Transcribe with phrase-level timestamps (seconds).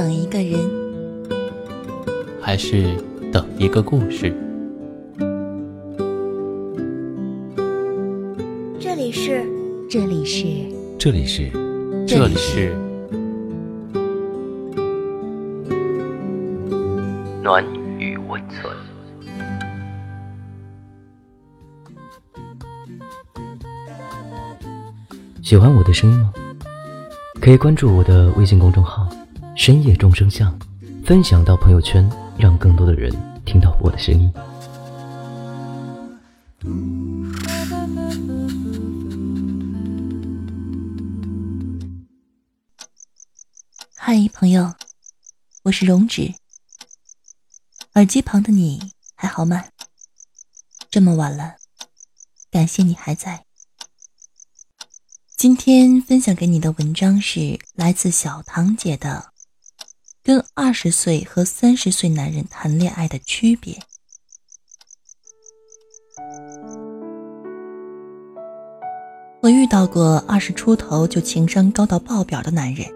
[0.00, 0.58] 等一个人，
[2.40, 2.96] 还是
[3.30, 4.34] 等一个故事？
[8.80, 9.44] 这里是，
[9.90, 10.46] 这里是，
[10.98, 11.50] 这里是，
[12.08, 12.74] 这里是
[17.42, 17.62] 暖
[17.98, 18.74] 与温存。
[25.42, 26.32] 喜欢我的声音吗？
[27.38, 29.06] 可以关注我的微信公众号
[29.56, 30.58] “深夜众生相”，
[31.04, 33.12] 分享到朋友圈，让更多的人
[33.44, 34.32] 听到我的声音。
[43.94, 44.74] 嗨，朋友，
[45.64, 46.34] 我是荣止。
[47.94, 49.64] 耳机旁的你还好吗？
[50.90, 51.56] 这么晚了，
[52.50, 53.44] 感谢你还在。
[55.36, 59.26] 今天分享给你的文章是来自小唐姐的
[60.22, 63.74] 《跟二十岁和三十岁男人谈恋爱的区别》。
[69.42, 72.86] 我遇到过二十出头就情商高到爆表的男人，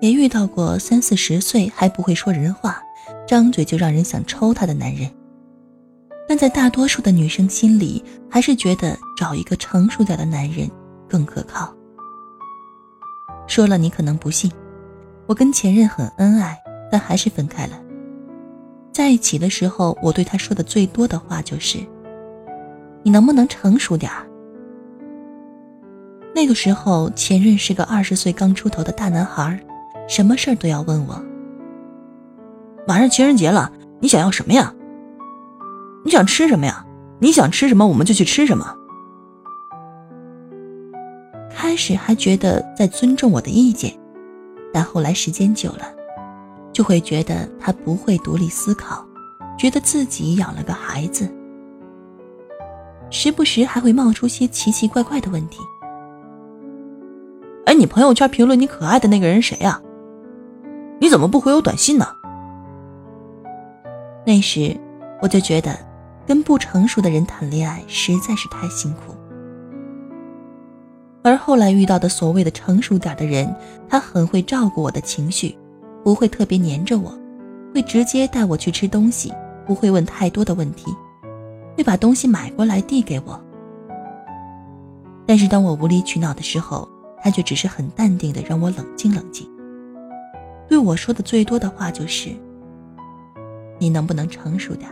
[0.00, 2.82] 也遇到过三四十岁还不会说人话，
[3.26, 5.08] 张嘴就让人想抽他的男人。
[6.28, 10.70] 但在大多数的女生心里，还是觉得找一个成熟点的男人。
[11.08, 11.74] 更可靠。
[13.48, 14.48] 说了你可能不信，
[15.30, 17.80] 我跟前任很恩爱，但还是分开了。
[18.92, 21.78] 在一起的时候，我对他说的最多的话就是
[23.04, 24.26] ：“你能不能成熟点儿？”
[26.34, 29.56] 那个时候，前任是个二十岁刚出头的大男孩，
[30.08, 31.22] 什么事儿都要问我。
[32.84, 34.74] 马上情人节了，你想要什么呀？
[36.04, 36.84] 你想吃什么呀？
[37.20, 38.74] 你想吃什么，我们就去吃什么。
[41.48, 43.96] 开始还觉得在尊重我的意见，
[44.72, 45.92] 但后来时间久了，
[46.72, 49.04] 就会觉得他不会独立思考，
[49.58, 51.28] 觉得自己养了个孩子，
[53.10, 55.60] 时不时还会冒出些奇奇怪怪的问题。
[57.66, 59.80] 哎，你朋友圈评论你可爱的那个人谁呀？
[61.00, 62.06] 你怎么不回我短信呢？
[64.26, 64.76] 那时
[65.22, 65.76] 我就觉得，
[66.26, 69.14] 跟不成熟的人谈恋爱实在是太辛苦。
[71.22, 73.54] 而后来遇到的所谓的成熟点的人，
[73.88, 75.56] 他很会照顾我的情绪，
[76.02, 77.12] 不会特别黏着我，
[77.74, 79.32] 会直接带我去吃东西，
[79.66, 80.90] 不会问太多的问题，
[81.76, 83.38] 会把东西买过来递给我。
[85.26, 86.88] 但是当我无理取闹的时候，
[87.22, 89.46] 他却只是很淡定的让我冷静冷静。
[90.66, 92.30] 对我说的最多的话就是
[93.78, 94.90] ：“你能不能成熟点？”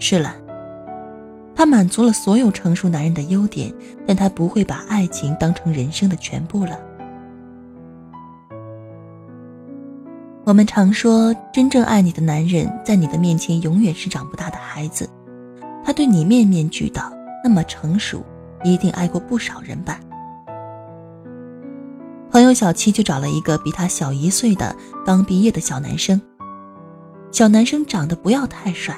[0.00, 0.34] 是了。
[1.58, 3.74] 他满足了所有成熟男人的优点，
[4.06, 6.78] 但他不会把爱情当成人生的全部了。
[10.44, 15.10] 我们常说，真正爱你的男人，在你的面前永远是长不大的孩子，
[15.84, 18.24] 他对你面面俱到，那么成熟，
[18.62, 19.98] 一定爱过不少人吧？
[22.30, 26.22] 朋友小七就找了一个比他小一岁的刚毕业的小男生，
[27.32, 28.94] 小男生长得不要太帅。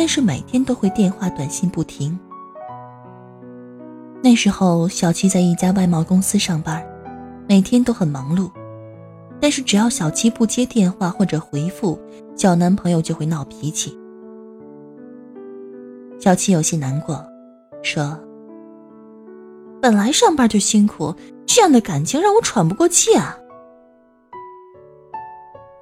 [0.00, 2.18] 但是每天都会电话短信不停。
[4.22, 6.82] 那时候，小七在一家外贸公司上班，
[7.46, 8.50] 每天都很忙碌。
[9.38, 12.00] 但是只要小七不接电话或者回复，
[12.34, 13.94] 小男朋友就会闹脾气。
[16.18, 17.22] 小七有些难过，
[17.82, 18.18] 说
[19.82, 23.36] ：“本来上班就辛苦，这样的感情让我喘不过气啊。”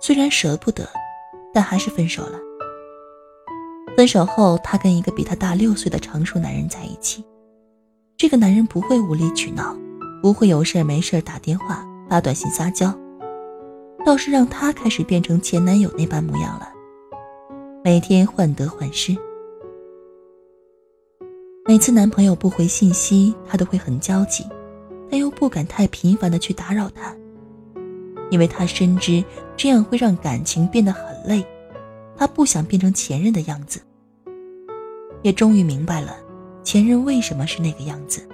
[0.03, 0.89] 虽然舍不得，
[1.55, 2.48] 但还是分手了。
[3.99, 7.25] 分手后，她跟一个比她大六岁的成熟男人在一起。
[8.17, 9.77] 这个男人不会无理取闹，
[10.23, 12.97] 不会有事没事打电话、发短信撒娇，
[14.07, 16.69] 倒是让她开始变成前男友那般模样了，
[17.83, 19.17] 每天患得患失。
[21.67, 24.45] 每次男朋友不回信息，她都会很焦急，
[25.11, 27.13] 但又不敢太频繁的去打扰他，
[28.31, 29.25] 因为她深知
[29.57, 31.45] 这样会让感情变得很累，
[32.17, 33.81] 她不想变成前任的样子。
[35.23, 36.17] 也终于明白了，
[36.63, 38.27] 前任为什么是那个样子。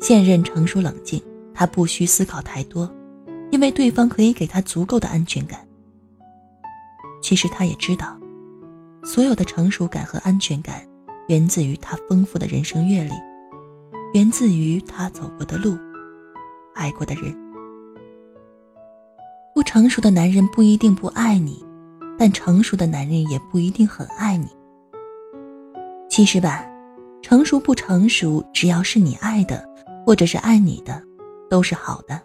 [0.00, 1.20] 现任成熟冷静，
[1.52, 2.88] 他不需思考太多，
[3.50, 5.66] 因为对方可以给他足够的安全感。
[7.20, 8.16] 其实他也知道，
[9.02, 10.86] 所有的成熟感和安全感，
[11.28, 13.10] 源自于他丰富的人生阅历，
[14.14, 15.76] 源自于他走过的路，
[16.74, 17.34] 爱过的人。
[19.52, 21.65] 不成熟的男人不一定不爱你。
[22.18, 24.48] 但成熟的男人也不一定很爱你。
[26.08, 26.66] 其实吧
[27.20, 29.62] 成熟不成熟只要是你爱的
[30.06, 31.02] 或者是爱你的
[31.50, 32.20] 都是好的。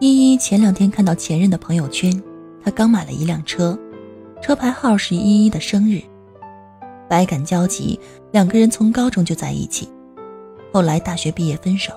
[0.00, 2.22] 依依前两天看到前任的朋友圈
[2.62, 3.78] 他刚买了一辆车
[4.40, 6.00] 车牌号是依依的生日。
[7.08, 7.98] 百感交集
[8.32, 9.88] 两个人从高中就在一起
[10.72, 11.92] 后来大学毕业分手。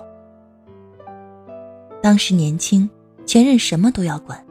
[2.02, 2.88] 当时年轻
[3.28, 4.42] 前任什么都要管，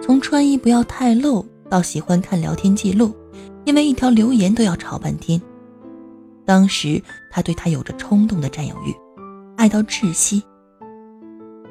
[0.00, 3.14] 从穿衣不要太露到喜欢看聊天记录，
[3.66, 5.40] 因为一条留言都要吵半天。
[6.46, 7.00] 当时
[7.30, 8.96] 他对她有着冲动的占有欲，
[9.58, 10.42] 爱到窒息。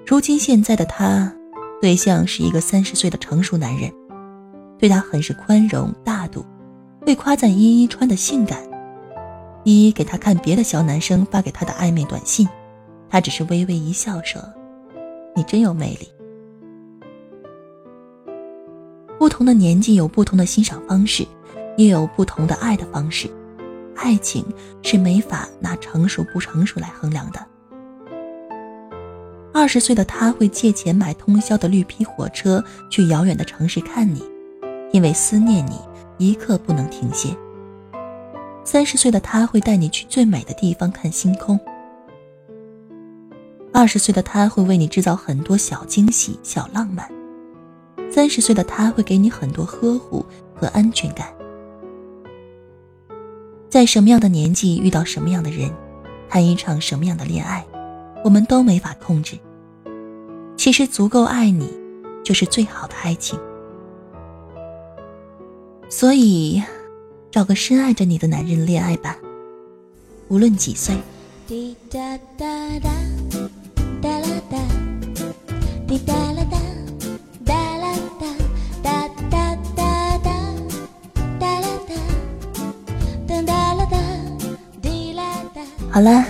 [0.06, 1.34] 如今现在的他，
[1.82, 3.92] 对象是一个三十岁的成熟男人，
[4.78, 6.46] 对他很是宽容大度，
[7.04, 8.60] 会夸赞依依穿的性感。
[9.64, 12.48] 依依给他看别的小男生发给他的暧昧短信，
[13.10, 14.40] 他只是微微一笑说
[15.36, 16.08] ：“你真有魅力。”
[19.32, 21.26] 同的年纪有不同的欣赏方式，
[21.78, 23.28] 也有不同的爱的方式。
[23.96, 24.46] 爱情
[24.82, 27.40] 是没法拿成熟不成熟来衡量的。
[29.54, 34.24] 二十岁的他会借钱买通宵的绿皮火车去遥远的城市看你，
[34.92, 35.78] 因为思念你
[36.18, 37.36] 一刻不能停歇。
[38.64, 41.60] 三十岁的他会带你去最美的地方看星空。
[43.74, 47.21] 二十岁的他会为你制造很多小惊喜、小浪漫。
[48.14, 51.28] 三十岁的他会给你很多呵护和安全感。
[53.70, 55.72] 在什么样的年纪遇到什么样的人，
[56.28, 57.66] 谈一场什么样的恋爱？
[58.24, 59.38] 我们都没法控制。
[60.58, 61.72] 其实足够爱你，
[62.24, 63.40] 就是最好的爱情。
[65.90, 66.62] 所以，
[67.32, 69.18] 找个深爱着你的男人恋爱吧，
[70.28, 70.96] 无论几岁。
[86.02, 86.26] 好了。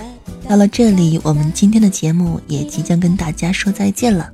[0.46, 4.30] 到了这里，我们今天的节目也即将跟大家说再见了。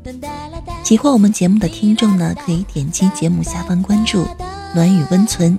[0.83, 4.27] 喜欢我们节目的听众呢，可以点击节目下方关注
[4.75, 5.57] “暖雨温存”，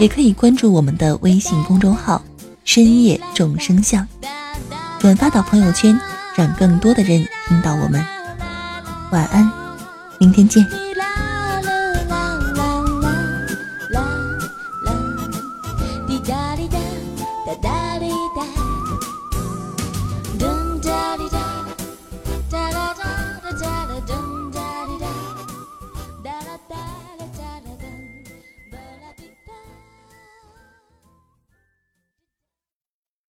[0.00, 2.20] 也可以关注我们的微信公众号
[2.64, 4.04] “深夜众生相”，
[4.98, 5.96] 转发到朋友圈，
[6.34, 8.04] 让更多的人听到我们。
[9.12, 9.48] 晚安，
[10.18, 10.66] 明天见。